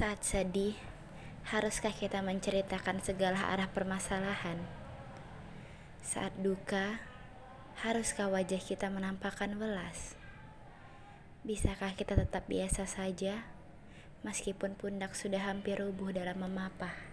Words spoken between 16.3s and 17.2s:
memapah?